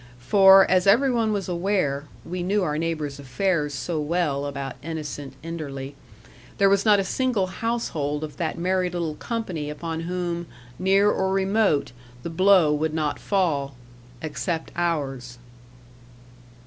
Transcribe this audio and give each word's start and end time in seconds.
For, 0.17 0.65
as 0.65 0.87
every 0.87 1.11
one 1.11 1.31
was 1.31 1.47
aware 1.47 2.05
(we 2.25 2.41
knew 2.41 2.63
our 2.63 2.79
neighbours' 2.79 3.19
affairs 3.19 3.75
so 3.75 3.99
well 4.01 4.47
about 4.47 4.75
innocent 4.81 5.35
Enderley), 5.43 5.93
there 6.57 6.69
was 6.71 6.85
not 6.85 6.99
a 6.99 7.03
single 7.03 7.45
household 7.45 8.23
of 8.23 8.37
that 8.37 8.57
merry 8.57 8.89
little 8.89 9.13
company 9.13 9.69
upon 9.69 9.99
whom, 9.99 10.47
near 10.79 11.11
or 11.11 11.31
remote, 11.31 11.91
the 12.23 12.31
blow 12.31 12.73
would 12.73 12.95
not 12.95 13.19
fall 13.19 13.75
except 14.23 14.71
ours. 14.75 15.37